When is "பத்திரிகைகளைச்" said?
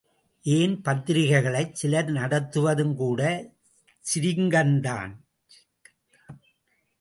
0.81-1.75